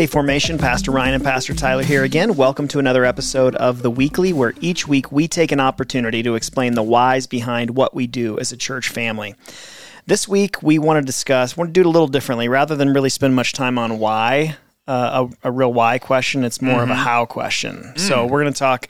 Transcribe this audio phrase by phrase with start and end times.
[0.00, 2.34] Hey, Formation, Pastor Ryan and Pastor Tyler here again.
[2.34, 6.36] Welcome to another episode of The Weekly, where each week we take an opportunity to
[6.36, 9.34] explain the whys behind what we do as a church family.
[10.06, 12.48] This week we want to discuss, want to do it a little differently.
[12.48, 14.56] Rather than really spend much time on why,
[14.88, 16.44] uh, a, a, real why question.
[16.44, 16.84] It's more mm-hmm.
[16.84, 17.76] of a how question.
[17.76, 18.00] Mm.
[18.00, 18.88] So we're going to talk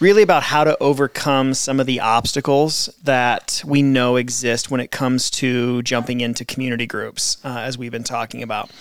[0.00, 4.90] really about how to overcome some of the obstacles that we know exist when it
[4.90, 8.72] comes to jumping into community groups, uh, as we've been talking about.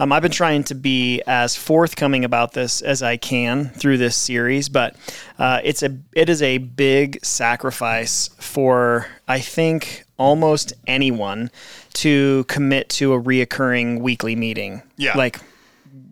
[0.00, 4.16] Um, I've been trying to be as forthcoming about this as I can through this
[4.16, 4.94] series, but
[5.38, 11.50] uh, it's a it is a big sacrifice for I think almost anyone
[11.94, 14.82] to commit to a reoccurring weekly meeting.
[14.96, 15.40] Yeah, like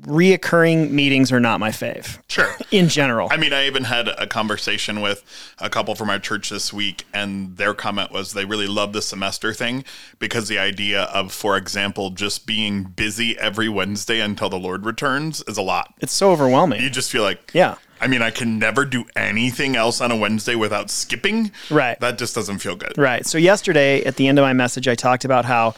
[0.07, 2.19] reoccurring meetings are not my fave.
[2.29, 2.55] Sure.
[2.71, 3.29] In general.
[3.31, 5.25] I mean, I even had a conversation with
[5.59, 9.03] a couple from our church this week, and their comment was they really love the
[9.03, 9.85] semester thing
[10.19, 15.43] because the idea of, for example, just being busy every Wednesday until the Lord returns
[15.49, 15.93] is a lot.
[15.99, 16.83] It's so overwhelming.
[16.83, 17.77] You just feel like, yeah.
[18.01, 21.51] I mean, I can never do anything else on a Wednesday without skipping.
[21.71, 21.99] Right.
[22.01, 22.97] That just doesn't feel good.
[22.99, 23.25] Right.
[23.25, 25.75] So, yesterday at the end of my message, I talked about how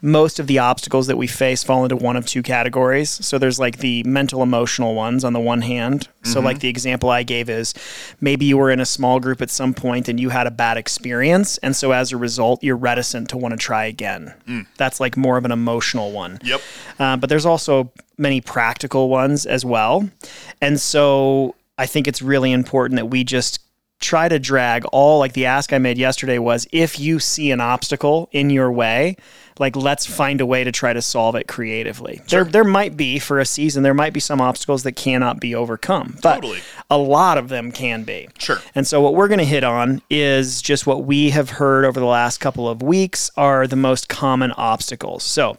[0.00, 3.10] most of the obstacles that we face fall into one of two categories.
[3.10, 6.08] So there's like the mental emotional ones on the one hand.
[6.08, 6.32] Mm-hmm.
[6.32, 7.74] So like the example I gave is
[8.20, 10.76] maybe you were in a small group at some point and you had a bad
[10.76, 14.34] experience and so as a result you're reticent to want to try again.
[14.46, 14.66] Mm.
[14.76, 16.38] That's like more of an emotional one.
[16.42, 16.60] Yep.
[16.98, 20.08] Uh, but there's also many practical ones as well.
[20.60, 23.60] And so I think it's really important that we just
[24.08, 27.60] try to drag all like the ask I made yesterday was if you see an
[27.60, 29.16] obstacle in your way,
[29.58, 32.22] like let's find a way to try to solve it creatively.
[32.26, 32.44] Sure.
[32.44, 35.54] There there might be for a season there might be some obstacles that cannot be
[35.54, 36.60] overcome, but totally.
[36.88, 38.28] a lot of them can be.
[38.38, 38.58] Sure.
[38.74, 42.00] And so what we're going to hit on is just what we have heard over
[42.00, 45.22] the last couple of weeks are the most common obstacles.
[45.22, 45.58] So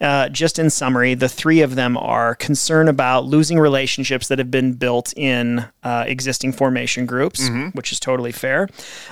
[0.00, 4.50] uh, just in summary, the three of them are concern about losing relationships that have
[4.50, 7.68] been built in uh, existing formation groups, mm-hmm.
[7.70, 8.68] which is totally fair,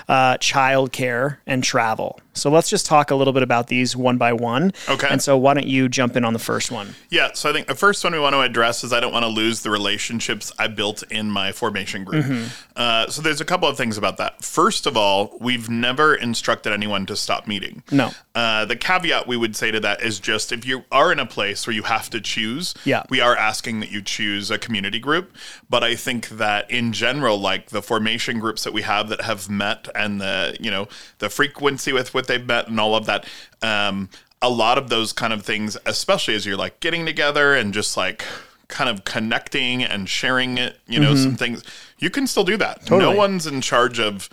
[0.09, 2.21] uh, childcare, and travel.
[2.35, 4.73] So let's just talk a little bit about these one by one.
[4.89, 5.09] Okay.
[5.11, 6.95] And so why don't you jump in on the first one?
[7.11, 7.33] Yeah.
[7.35, 9.31] So I think the first one we want to address is I don't want to
[9.31, 12.25] lose the relationships I built in my formation group.
[12.25, 12.47] Mm-hmm.
[12.77, 14.45] Uh, so there's a couple of things about that.
[14.45, 17.83] First of all, we've never instructed anyone to stop meeting.
[17.91, 18.11] No.
[18.35, 21.27] Uh, the caveat we would say to that is just if you are in a
[21.27, 23.05] place where you have to choose, yeah.
[23.09, 25.37] we are asking that you choose a community group.
[25.71, 29.49] But I think that in general, like the formation groups that we have that have
[29.49, 33.27] met and the you know the frequency with what they've met and all of that.
[33.63, 34.09] Um,
[34.41, 37.97] a lot of those kind of things, especially as you're like getting together and just
[37.97, 38.25] like
[38.69, 41.23] kind of connecting and sharing it, you know, mm-hmm.
[41.23, 41.63] some things,
[41.99, 42.81] you can still do that.
[42.87, 43.13] Totally.
[43.13, 44.29] No one's in charge of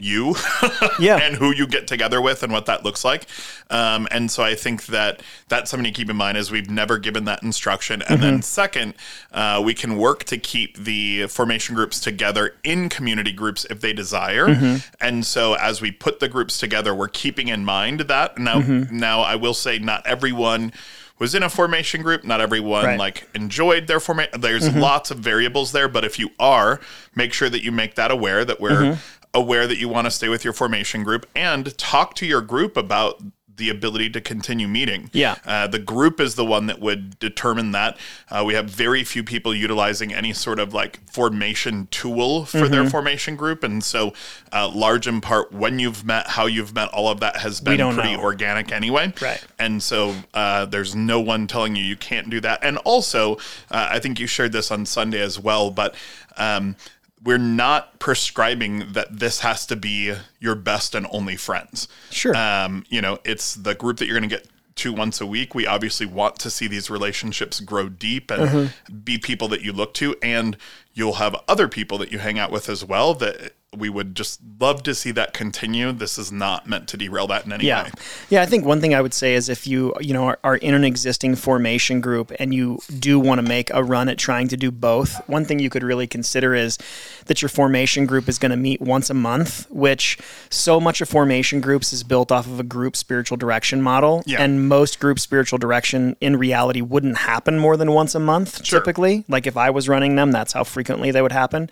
[0.00, 0.34] you
[0.98, 1.18] yeah.
[1.18, 3.26] and who you get together with and what that looks like.
[3.70, 6.98] Um, and so I think that that's something to keep in mind is we've never
[6.98, 8.02] given that instruction.
[8.02, 8.22] And mm-hmm.
[8.22, 8.94] then second,
[9.32, 13.92] uh, we can work to keep the formation groups together in community groups if they
[13.92, 14.46] desire.
[14.46, 14.76] Mm-hmm.
[15.00, 18.38] And so as we put the groups together, we're keeping in mind that.
[18.38, 18.96] Now, mm-hmm.
[18.96, 20.72] now I will say not everyone
[21.18, 22.24] was in a formation group.
[22.24, 22.98] Not everyone right.
[22.98, 24.40] like enjoyed their formation.
[24.40, 24.80] There's mm-hmm.
[24.80, 26.80] lots of variables there, but if you are,
[27.14, 30.10] make sure that you make that aware that we're mm-hmm aware that you want to
[30.10, 33.22] stay with your formation group and talk to your group about
[33.60, 35.10] the ability to continue meeting.
[35.12, 35.36] Yeah.
[35.44, 37.98] Uh, the group is the one that would determine that.
[38.30, 42.72] Uh, we have very few people utilizing any sort of like formation tool for mm-hmm.
[42.72, 43.62] their formation group.
[43.62, 44.14] And so,
[44.50, 47.94] uh, large in part, when you've met, how you've met, all of that has been
[47.94, 48.22] pretty know.
[48.22, 49.12] organic anyway.
[49.20, 49.44] Right.
[49.58, 52.64] And so, uh, there's no one telling you you can't do that.
[52.64, 53.34] And also,
[53.70, 55.94] uh, I think you shared this on Sunday as well, but.
[56.36, 56.76] Um,
[57.22, 61.86] we're not prescribing that this has to be your best and only friends.
[62.10, 62.34] Sure.
[62.36, 65.54] Um, you know, it's the group that you're going to get to once a week.
[65.54, 68.98] We obviously want to see these relationships grow deep and mm-hmm.
[68.98, 70.56] be people that you look to, and
[70.94, 74.40] you'll have other people that you hang out with as well that we would just
[74.58, 75.92] love to see that continue.
[75.92, 77.84] This is not meant to derail that in any yeah.
[77.84, 77.90] way.
[78.28, 80.56] Yeah, I think one thing I would say is if you, you know, are, are
[80.56, 84.48] in an existing formation group and you do want to make a run at trying
[84.48, 86.78] to do both, one thing you could really consider is
[87.26, 90.18] that your formation group is going to meet once a month, which
[90.48, 94.24] so much of formation groups is built off of a group spiritual direction model.
[94.26, 94.42] Yeah.
[94.42, 98.80] And most group spiritual direction in reality wouldn't happen more than once a month sure.
[98.80, 99.24] typically.
[99.28, 101.70] Like if I was running them, that's how frequently they would happen.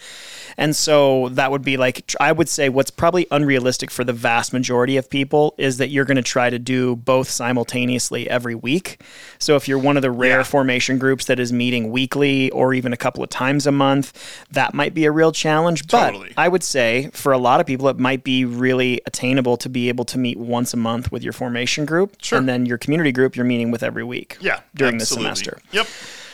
[0.56, 1.87] And so that would be like,
[2.20, 6.04] I would say what's probably unrealistic for the vast majority of people is that you're
[6.04, 9.00] going to try to do both simultaneously every week.
[9.38, 10.42] So if you're one of the rare yeah.
[10.42, 14.12] formation groups that is meeting weekly or even a couple of times a month,
[14.50, 15.86] that might be a real challenge.
[15.86, 16.32] Totally.
[16.34, 19.68] But I would say for a lot of people, it might be really attainable to
[19.68, 22.16] be able to meet once a month with your formation group.
[22.20, 22.38] Sure.
[22.38, 24.36] And then your community group, you're meeting with every week.
[24.40, 24.60] Yeah.
[24.74, 25.30] During absolutely.
[25.30, 25.62] the semester.
[25.72, 25.86] Yep.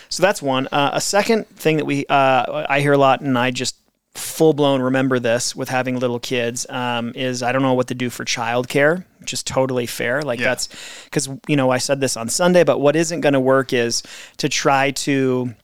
[0.09, 0.69] So that's one.
[0.71, 3.77] Uh, a second thing that we uh, I hear a lot, and I just
[4.15, 7.95] full blown remember this with having little kids um, is I don't know what to
[7.95, 10.23] do for childcare, which is totally fair.
[10.23, 10.47] Like Yeah.
[10.51, 10.69] that's
[11.05, 14.03] because you know I said this on Sunday, but what isn't going to work is
[14.39, 15.55] to try to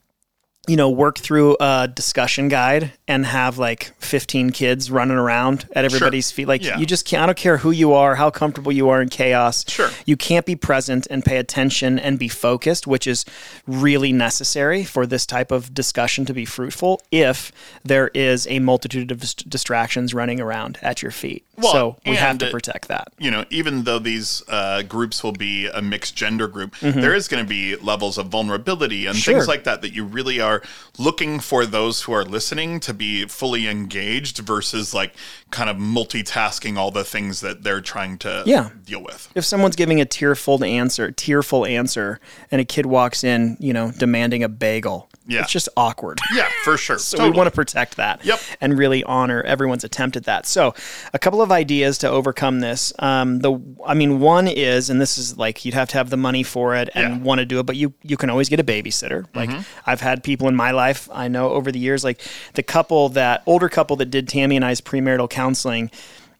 [0.68, 5.86] you know work through a discussion guide and have like 15 kids running around at
[5.86, 6.78] everybody's feet like Yeah.
[6.78, 9.64] you just can't i don't care who you are how comfortable you are in chaos
[9.68, 9.88] Sure.
[10.04, 13.24] you can't be present and pay attention and be focused which is
[13.66, 17.52] really necessary for this type of discussion to be fruitful if
[17.82, 22.38] there is a multitude of distractions running around at your feet Well, so we have
[22.38, 26.48] to protect that you know, even though these uh, groups will be a mixed gender
[26.48, 29.20] group, there is going to be levels of vulnerability and Mm-hmm.
[29.20, 29.34] Sure.
[29.34, 30.62] things like that that you really are
[30.98, 35.14] looking for those who are listening to be fully engaged versus like
[35.50, 38.70] kind of multitasking all the things that they're trying to Yeah.
[38.84, 39.28] deal with.
[39.34, 42.20] if someone's giving a tearful answer, tearful answer,
[42.50, 45.42] and a kid walks in, you know, demanding a bagel, Yeah.
[45.42, 46.18] it's just awkward.
[46.34, 46.98] Yeah, for sure.
[47.10, 48.40] So we want to protect that Yep.
[48.60, 50.46] and really honor everyone's attempt at that.
[50.46, 50.74] So,
[51.12, 52.92] a couple of ideas to overcome this.
[52.98, 56.16] Um, the, I mean, one is, and this is like you'd have to have the
[56.16, 57.14] money for it and Yeah.
[57.16, 57.24] Mm-hmm.
[57.24, 59.26] want to do it, but you you can always get a babysitter.
[59.34, 59.50] Like
[59.86, 62.20] I've had people in my life I know over the years, like
[62.54, 65.90] the couple that older couple that did Tammy and I's premarital counseling.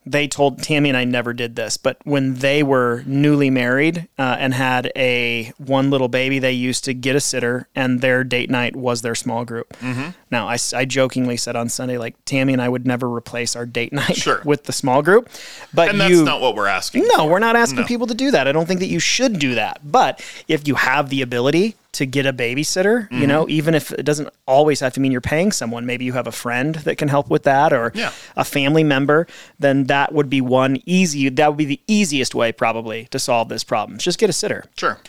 [0.03, 4.35] They told Tammy and I never did this, but when they were newly married uh,
[4.39, 8.49] and had a one little baby, they used to get a sitter, and their date
[8.49, 9.69] night was their small group.
[9.77, 10.09] Mm-hmm.
[10.31, 13.93] Now, I jokingly said on Sunday, like Tammy and I would never replace our date
[13.93, 14.41] night Sure.
[14.45, 15.29] with the small group,
[15.71, 17.05] but And that's you not what we're asking.
[17.07, 17.29] no, for.
[17.29, 17.85] we're not asking No.
[17.85, 18.47] people to do that.
[18.47, 19.81] I don't think that you should do that.
[19.83, 23.21] But if you have the ability to get a babysitter, Mm-hmm.
[23.21, 26.13] you know, even if it doesn't always have to mean you're paying someone, maybe you
[26.13, 28.11] have a friend that can help with that or Yeah.
[28.37, 29.27] a family member,
[29.59, 33.49] then that would be one easy, that would be the easiest way probably to solve
[33.49, 33.97] this problem.
[33.99, 34.63] Just get a sitter.
[34.77, 34.99] Sure.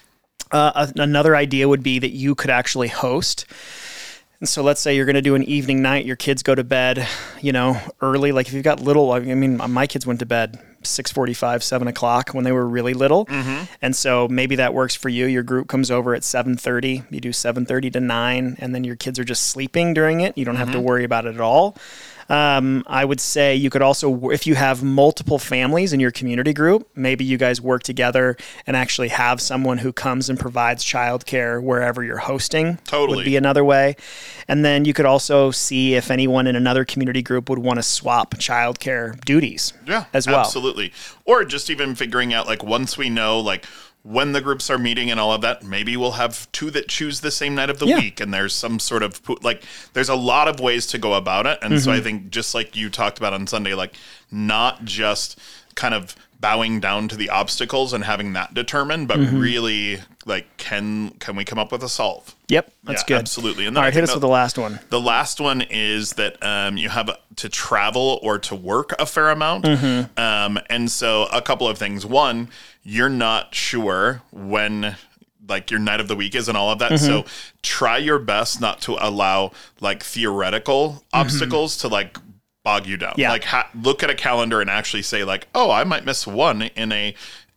[0.50, 3.46] Uh, a- another idea would be that you could actually host.
[4.40, 6.64] And so let's say you're going to do an evening night, your kids go to
[6.64, 7.06] bed,
[7.40, 8.32] you know, early.
[8.32, 12.30] Like if you've got little, I mean, my kids went to bed 6:45, 7 o'clock
[12.30, 13.64] when they were really little, mm-hmm.
[13.80, 15.26] and so maybe that works for you.
[15.26, 17.04] Your group comes over at 7:30.
[17.10, 20.36] You do 7:30 to 9, and then your kids are just sleeping during it.
[20.36, 20.86] You don't have to mm-hmm.
[20.86, 21.76] worry about it at all.
[22.32, 26.54] Um, I would say you could also, if you have multiple families in your community
[26.54, 31.62] group, maybe you guys work together and actually have someone who comes and provides childcare
[31.62, 32.78] wherever you're hosting.
[32.86, 33.16] Totally.
[33.16, 33.96] would be another way.
[34.48, 37.82] And then you could also see if anyone in another community group would want to
[37.82, 39.74] swap childcare duties.
[39.86, 40.40] Yeah, as well.
[40.40, 40.90] Absolutely.
[41.26, 43.66] Or just even figuring out like once we know like
[44.04, 47.20] when the groups are meeting and all of that, maybe we'll have two that choose
[47.20, 47.98] the same night of the Yeah.
[48.00, 49.62] week, and there's some sort of po- like
[49.92, 52.00] there's a lot of ways to go about it, and so Mm-hmm.
[52.00, 53.94] I think just like you talked about on Sunday, like
[54.30, 55.38] not just
[55.74, 59.38] kind of bowing down to the obstacles and having that determined, but Mm-hmm.
[59.38, 62.34] really like can can we come up with a solve?
[62.48, 63.18] Yep, that's Yeah, good.
[63.18, 63.66] absolutely.
[63.66, 64.80] And All then hit us that- with the last one.
[64.90, 69.30] The last one is that um, you have to travel or to work a fair
[69.30, 69.64] amount.
[69.64, 70.18] Mm-hmm.
[70.20, 72.04] Um, and so, a couple of things.
[72.04, 72.48] One,
[72.82, 74.96] you're not sure when
[75.48, 76.98] like your night of the week is and all of that.
[76.98, 77.24] So,
[77.62, 82.18] try your best not to allow like theoretical obstacles to like
[82.64, 83.14] bog you down.
[83.16, 83.30] Yeah.
[83.30, 86.62] Like, ha- look at a calendar and actually say, like, oh, I might miss one
[86.62, 87.14] in a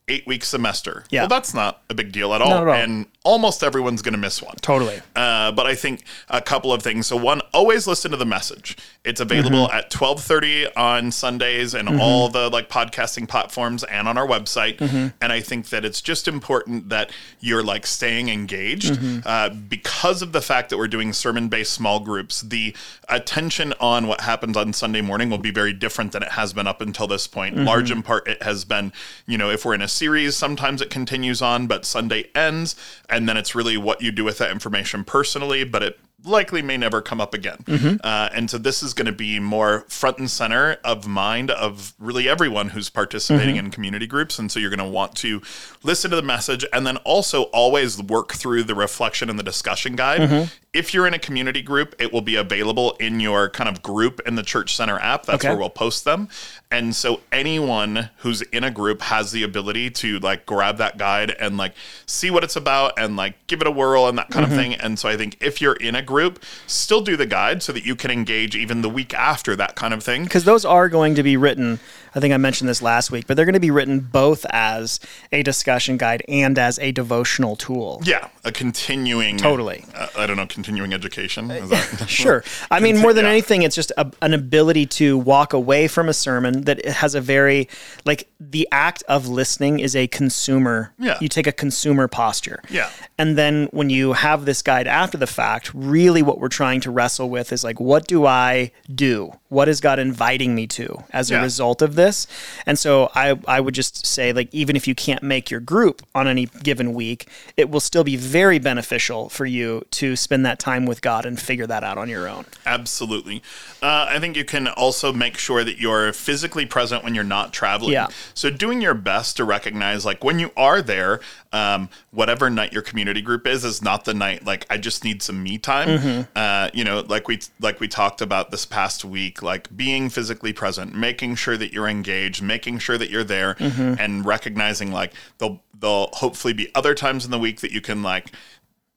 [0.08, 1.04] eight week semester.
[1.10, 1.22] Yeah.
[1.22, 2.50] Well, that's not a big deal at all.
[2.50, 2.74] Not at all.
[2.76, 4.56] And almost everyone's going to miss one.
[4.62, 5.02] Totally.
[5.16, 7.08] Uh, but I think a couple of things.
[7.08, 8.78] So one, always listen to the message.
[9.04, 9.78] It's available Mm-hmm.
[9.78, 14.78] at twelve thirty on Sundays and all the like podcasting platforms and on our website.
[14.78, 15.08] Mm-hmm.
[15.22, 19.20] And I think that it's just important that you're like staying engaged Mm-hmm.
[19.26, 22.42] uh, because of the fact that we're doing sermon based small groups.
[22.42, 22.76] The
[23.10, 26.68] attention on what happens on Sunday morning will be very different than it has been
[26.68, 27.56] up until this point.
[27.56, 27.66] Mm-hmm.
[27.66, 28.94] Large in part, it has been,
[29.26, 32.76] you know, if we're in a series, sometimes it continues on, but Sunday ends,
[33.16, 36.76] and then it's really what you do with that information personally, but it likely may
[36.76, 37.58] never come up again.
[37.66, 37.98] Mm-hmm.
[38.04, 41.94] Uh, and so this is going to be more front and center of mind of
[42.00, 43.66] really everyone who's participating Mm-hmm.
[43.66, 44.40] in community groups.
[44.40, 45.42] And so you're going to want to
[45.84, 49.96] listen to the message and then also always work through the reflection and the discussion
[49.96, 50.22] guide.
[50.22, 50.46] Mm-hmm.
[50.76, 54.20] If you're in a community group, it will be available in your kind of group
[54.28, 55.26] in the Church Center app.
[55.26, 55.50] That's Okay.
[55.50, 56.28] where we'll post them.
[56.70, 61.32] And so anyone who's in a group has the ability to like grab that guide
[61.40, 61.74] and like
[62.06, 64.54] see what it's about and like give it a whirl and that kind Mm-hmm.
[64.54, 64.74] of thing.
[64.76, 67.86] And so I think if you're in a group, still do the guide so that
[67.86, 70.24] you can engage even the week after that kind of thing.
[70.26, 71.80] because those are going to be written.
[72.14, 75.00] I think I mentioned this last week, but they're going to be written both as
[75.32, 78.02] a discussion guide and as a devotional tool.
[78.04, 79.86] Yeah, a continuing Totally.
[79.94, 81.52] Uh, I don't know, continuing education.
[81.52, 82.44] Is uh, that, Sure.
[82.72, 83.32] I mean, more than Yeah.
[83.32, 87.22] anything, it's just a, an ability to walk away from a sermon that has a
[87.22, 87.70] very,
[88.06, 90.94] like, the act of listening is a consumer.
[91.00, 91.18] Yeah.
[91.22, 92.62] You take a consumer posture.
[92.70, 92.90] Yeah.
[93.18, 96.92] And then when you have this guide after the fact, really what we're trying to
[96.92, 99.32] wrestle with is like, what do I do?
[99.50, 102.28] What is God inviting me to as a result of this?
[102.66, 106.02] And so I, I would just say, like, even if you can't make your group
[106.14, 110.55] on any given week, it will still be very beneficial for you to spend that
[110.60, 112.46] time with God and figure that out on your own.
[112.66, 113.42] Absolutely.
[113.82, 117.54] Uh, I think you can also make sure that you're physically present when you're not
[117.54, 117.94] traveling.
[117.94, 118.08] Yeah.
[118.34, 121.20] So doing your best to recognize, like when you are there,
[121.52, 124.46] um, whatever night your community group is, is not the night.
[124.46, 125.88] Like I just need some me time.
[126.00, 126.22] Mm-hmm.
[126.36, 130.54] Uh, you know, like we like we talked about this past week, like being physically
[130.54, 133.96] present, making sure that you're engaged, making sure that you're there, Mm-hmm.
[134.00, 138.04] and recognizing like there'll there'll hopefully be other times in the week that you can
[138.04, 138.32] like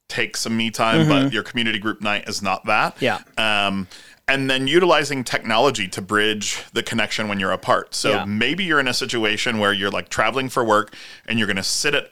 [0.09, 2.97] take some me time, but your community group night is not that.
[2.97, 3.05] Mm-hmm.
[3.05, 3.67] Yeah.
[3.67, 3.87] Um,
[4.27, 7.95] and then utilizing technology to bridge the connection when you're apart.
[7.95, 8.25] So Yeah.
[8.25, 10.95] maybe you're in a situation where you're like traveling for work
[11.27, 12.11] and you're going to sit at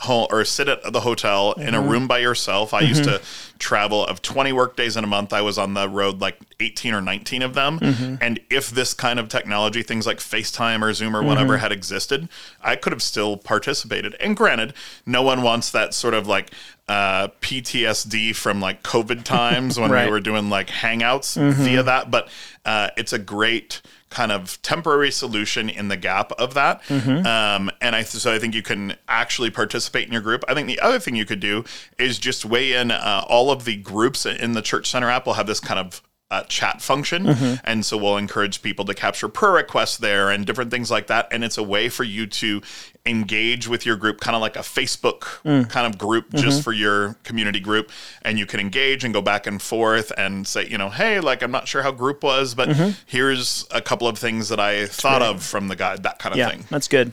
[0.00, 1.74] home or sit at the hotel in Mm-hmm.
[1.74, 2.72] a room by yourself.
[2.74, 3.20] I used to
[3.58, 5.32] travel of 20 work days in a month.
[5.32, 7.78] I was on the road like 18 or 19 of them.
[7.78, 8.14] Mm-hmm.
[8.20, 11.28] And if this kind of technology, things like FaceTime or Zoom or Mm-hmm.
[11.28, 12.28] whatever had existed,
[12.62, 14.14] I could have still participated.
[14.20, 14.72] And granted,
[15.04, 16.50] no one wants that sort of like
[16.88, 20.06] uh, PTSD from like COVID times when Right.
[20.06, 21.62] we were doing like hangouts Mm-hmm.
[21.62, 22.10] via that.
[22.10, 22.28] But
[22.64, 23.80] uh, it's a great
[24.10, 26.82] kind of temporary solution in the gap of that.
[26.84, 27.26] Mm-hmm.
[27.26, 30.44] Um, and I so I think you can actually participate in your group.
[30.48, 31.64] I think the other thing you could do
[31.98, 32.90] is just weigh in.
[32.90, 36.02] Uh, all of the groups in the Church Center app will have this kind of
[36.30, 37.54] uh, chat function, Mm-hmm.
[37.64, 41.26] and so we'll encourage people to capture prayer requests there and different things like that.
[41.32, 42.62] And it's a way for you to
[43.06, 45.68] engage with your group, kind of like a Facebook Mm.
[45.68, 46.36] kind of group Mm-hmm.
[46.44, 47.90] just for your community group.
[48.22, 51.42] And you can engage and go back and forth and say, you know, hey, like
[51.42, 52.90] I'm not sure how group was, but Mm-hmm.
[53.06, 56.38] here's a couple of things that I thought of from the guide, that kind of
[56.38, 56.64] Yeah, thing.
[56.70, 57.12] that's good.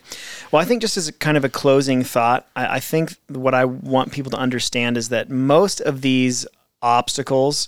[0.52, 3.56] Well, I think just as a kind of a closing thought, I, I think what
[3.56, 6.46] I want people to understand is that most of these
[6.84, 7.68] obstacles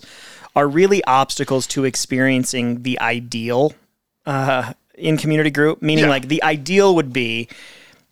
[0.60, 3.74] are really obstacles to experiencing the ideal
[4.26, 5.82] uh, in community group.
[5.82, 6.10] Meaning, Yeah.
[6.10, 7.48] like the ideal would be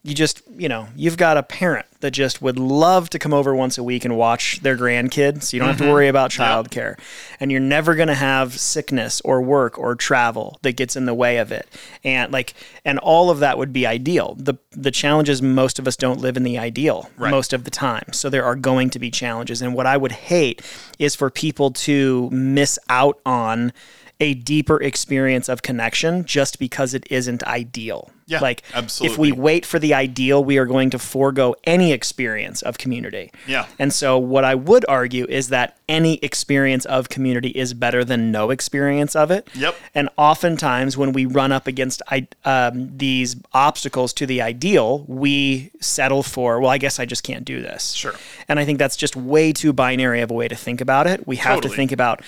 [0.08, 3.54] you just you know you've got a parent that just would love to come over
[3.54, 5.92] once a week and watch their grandkid so you don't have to mm-hmm.
[5.92, 6.98] worry about childcare.
[7.40, 11.14] And you're never going to have sickness or work or travel that gets in the
[11.14, 11.68] way of it.
[12.06, 12.54] And like
[12.86, 14.36] and all of that would be ideal.
[14.40, 17.32] The the challenge is most of us don't live in the ideal Right.
[17.32, 18.14] most of the time.
[18.14, 19.62] So there are going to be challenges.
[19.62, 20.62] And what i would hate
[21.00, 23.74] is for people to miss out on
[24.20, 29.14] a deeper experience of connection just because it isn't ideal Yeah, like absolutely.
[29.14, 33.32] if we wait for the ideal, we are going to forego any experience of community.
[33.48, 33.68] Yeah.
[33.78, 38.32] And so, what I would argue is that any experience of community is better than
[38.32, 39.48] no experience of it.
[39.56, 39.76] Yep.
[39.94, 42.02] And oftentimes, when we run up against
[42.44, 47.46] um, these obstacles to the ideal, we settle for, well, I guess I just can't
[47.46, 47.94] do this.
[47.94, 48.16] Sure.
[48.50, 51.28] And I think that's just way too binary of a way to think about it.
[51.28, 52.22] We have to think about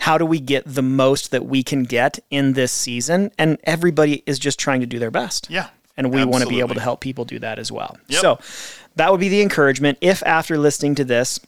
[0.00, 3.30] how do we get the most that we can get in this season?
[3.38, 5.48] And everybody is just trying to do their best.
[5.50, 7.96] Yeah, And we want to be able to help people do that as well.
[8.08, 8.20] Yep.
[8.20, 8.38] So
[8.96, 9.98] that would be the encouragement.
[10.00, 11.38] If after listening to this,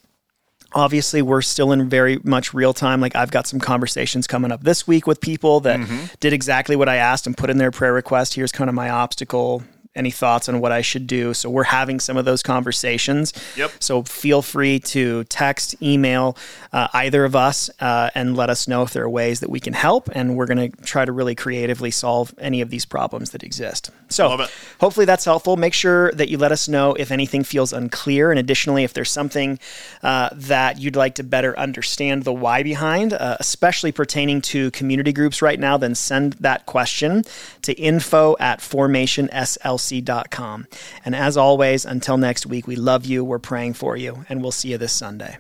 [0.77, 4.65] obviously we're still in very much real time like i've got some conversations coming up
[4.65, 6.07] this week with people that Mm-hmm.
[6.19, 8.91] did exactly what i asked and put in their prayer request here's kind of my
[8.91, 9.63] obstacle
[9.95, 13.73] any thoughts on what i should do so we're having some of those conversations Yep.
[13.81, 16.37] so feel free to text email
[16.73, 19.61] uh, either of us uh, and let us know if there are ways that we
[19.61, 23.31] can help and we're going to try to really creatively solve any of these problems
[23.31, 24.29] that exist so
[24.81, 25.57] hopefully that's helpful.
[25.57, 28.31] Make sure that you let us know if anything feels unclear.
[28.31, 29.59] And additionally, if there's something
[30.03, 35.13] uh, that you'd like to better understand the why behind, uh, especially pertaining to community
[35.13, 37.25] groups right now, then send that question
[37.63, 38.61] to info at
[39.85, 40.67] formationslc.com.
[41.05, 44.53] And as always, until next week, we love you, we're praying for you, and we'll
[44.53, 45.39] see you this Sunday.